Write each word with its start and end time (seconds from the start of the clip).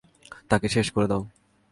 তাকে 0.49 0.67
শেষ 0.69 0.87
করে 0.91 1.07
দাও। 1.07 1.23